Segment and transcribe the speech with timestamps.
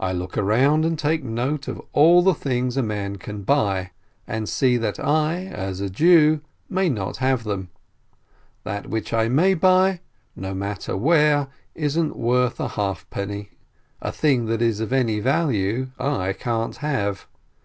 [0.00, 3.92] I look round and take note of all the things a man can buy,
[4.26, 7.68] and see that I, as a Jew, may not have them;
[8.64, 10.00] that which I may buy,
[10.34, 11.46] no matter where,
[11.76, 13.50] isn't worth a halfpenny;
[14.02, 17.28] a thing that is of any value, I can't have.